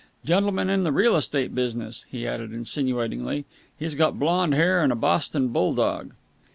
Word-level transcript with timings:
Gentleman 0.25 0.67
in 0.67 0.83
the 0.83 0.91
real 0.91 1.15
estate 1.15 1.53
business," 1.53 2.07
he 2.09 2.25
added 2.27 2.53
insinuatingly. 2.53 3.45
"He's 3.77 3.93
got 3.93 4.17
blond 4.17 4.55
hair 4.55 4.81
and 4.81 4.91
a 4.91 4.95
Boston 4.95 5.49
bull 5.49 5.75
dog." 5.75 6.13